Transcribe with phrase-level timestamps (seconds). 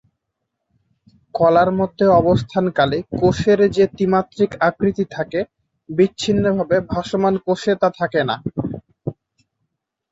[1.35, 5.39] কলার মধ্যে অবস্থান কালে কোষের জে ত্রিমাত্রিক আকৃতি থাকে,
[5.89, 8.35] বিচ্ছিন্ন ভাবে ভাসমান কোষে তা থাকে না।